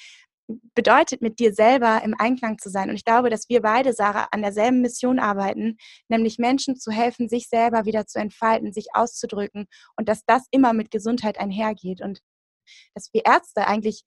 [0.75, 2.91] bedeutet, mit dir selber im Einklang zu sein.
[2.91, 7.29] Und ich glaube, dass wir beide, Sarah, an derselben Mission arbeiten, nämlich Menschen zu helfen,
[7.29, 9.67] sich selber wieder zu entfalten, sich auszudrücken
[9.97, 12.21] und dass das immer mit Gesundheit einhergeht und
[12.95, 14.05] dass wir Ärzte eigentlich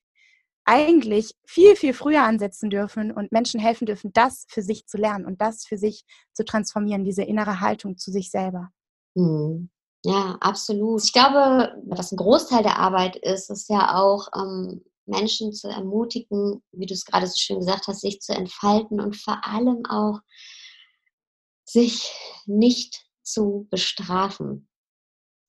[0.68, 5.26] eigentlich viel, viel früher ansetzen dürfen und Menschen helfen dürfen, das für sich zu lernen
[5.26, 6.04] und das für sich
[6.34, 8.70] zu transformieren, diese innere Haltung zu sich selber.
[9.16, 9.70] Mhm.
[10.04, 11.04] Ja, absolut.
[11.04, 16.62] Ich glaube, was ein Großteil der Arbeit ist, ist ja auch, ähm, Menschen zu ermutigen,
[16.72, 20.20] wie du es gerade so schön gesagt hast, sich zu entfalten und vor allem auch
[21.66, 22.12] sich
[22.46, 24.68] nicht zu bestrafen.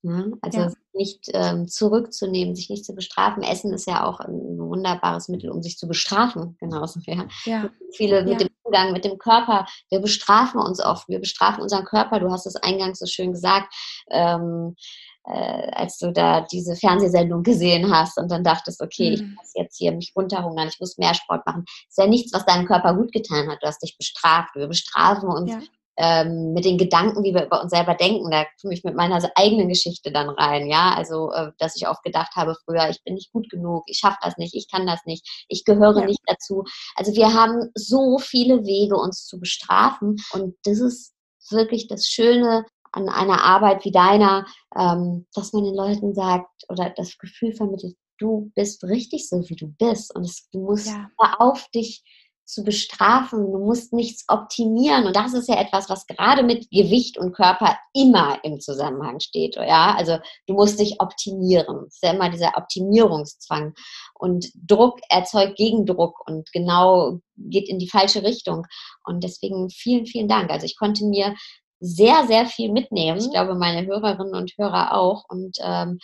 [0.03, 0.33] Ne?
[0.43, 0.73] Also ja.
[0.93, 3.43] nicht ähm, zurückzunehmen, sich nicht zu bestrafen.
[3.43, 7.01] Essen ist ja auch ein wunderbares Mittel, um sich zu bestrafen, genauso.
[7.07, 7.27] Ja.
[7.45, 7.71] ja.
[7.95, 8.47] Viele mit ja.
[8.47, 12.21] dem Umgang mit dem Körper, wir bestrafen uns oft, wir bestrafen unseren Körper.
[12.21, 13.75] Du hast es eingangs so schön gesagt.
[14.11, 14.77] Ähm,
[15.25, 19.15] äh, als du da diese Fernsehsendung gesehen hast und dann dachtest, okay, mhm.
[19.15, 21.65] ich muss jetzt hier mich runterhungern, ich muss mehr Sport machen.
[21.67, 23.63] Das ist ja nichts, was deinem Körper gut getan hat.
[23.63, 24.55] Du hast dich bestraft.
[24.55, 25.61] Wir bestrafen uns ja
[26.01, 28.31] ähm, mit den Gedanken, wie wir über uns selber denken.
[28.31, 30.95] Da komme ich mit meiner eigenen Geschichte dann rein, ja.
[30.97, 34.19] Also, äh, dass ich oft gedacht habe früher, ich bin nicht gut genug, ich schaffe
[34.23, 36.07] das nicht, ich kann das nicht, ich gehöre ja.
[36.07, 36.63] nicht dazu.
[36.95, 40.17] Also wir haben so viele Wege, uns zu bestrafen.
[40.33, 41.15] Und das ist
[41.51, 44.47] wirklich das Schöne an einer Arbeit wie deiner,
[44.77, 49.57] ähm, dass man den Leuten sagt oder das Gefühl vermittelt, du bist richtig so, wie
[49.57, 50.15] du bist.
[50.15, 51.11] Und es, du musst ja.
[51.39, 52.05] auf dich
[52.49, 53.53] zu bestrafen.
[53.53, 55.07] Du musst nichts optimieren.
[55.07, 59.57] Und das ist ja etwas, was gerade mit Gewicht und Körper immer im Zusammenhang steht.
[59.57, 61.85] Ja, also du musst dich optimieren.
[61.85, 63.75] Das ist ja immer dieser Optimierungszwang.
[64.15, 68.67] Und Druck erzeugt Gegendruck und genau geht in die falsche Richtung.
[69.05, 70.51] Und deswegen vielen, vielen Dank.
[70.51, 71.35] Also ich konnte mir
[71.81, 73.19] sehr, sehr viel mitnehmen.
[73.19, 75.25] Ich glaube, meine Hörerinnen und Hörer auch.
[75.29, 75.99] Und ähm,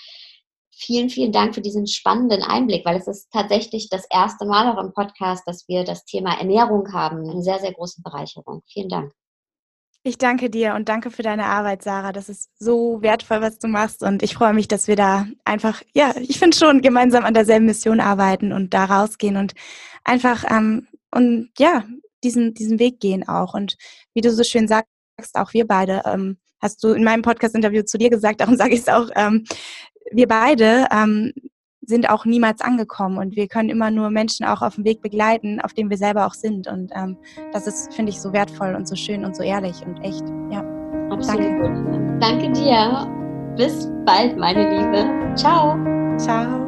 [0.79, 4.83] vielen, vielen Dank für diesen spannenden Einblick, weil es ist tatsächlich das erste Mal auch
[4.83, 7.29] im Podcast, dass wir das Thema Ernährung haben.
[7.29, 8.62] Eine sehr, sehr große Bereicherung.
[8.66, 9.12] Vielen Dank.
[10.07, 12.12] Ich danke dir und danke für deine Arbeit, Sarah.
[12.12, 14.03] Das ist so wertvoll, was du machst.
[14.03, 17.64] Und ich freue mich, dass wir da einfach, ja, ich finde schon gemeinsam an derselben
[17.64, 19.55] Mission arbeiten und da rausgehen und
[20.05, 21.85] einfach, ähm, und ja,
[22.22, 23.55] diesen, diesen Weg gehen auch.
[23.55, 23.77] Und
[24.12, 24.89] wie du so schön sagst,
[25.35, 28.81] auch wir beide, ähm, hast du in meinem Podcast-Interview zu dir gesagt, darum sage ich
[28.81, 29.45] es auch, ähm,
[30.11, 31.33] wir beide ähm,
[31.87, 35.61] sind auch niemals angekommen und wir können immer nur Menschen auch auf dem Weg begleiten,
[35.61, 36.67] auf dem wir selber auch sind.
[36.67, 37.17] Und ähm,
[37.53, 40.25] das ist, finde ich, so wertvoll und so schön und so ehrlich und echt.
[40.51, 40.65] Ja.
[41.11, 41.41] Absolut.
[41.41, 42.19] Danke.
[42.21, 43.07] Danke dir.
[43.57, 45.35] Bis bald, meine Liebe.
[45.37, 45.77] Ciao.
[46.19, 46.64] Ciao.